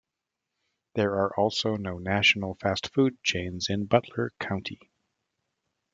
[0.95, 4.89] There are also no national fast food chains in Butler county.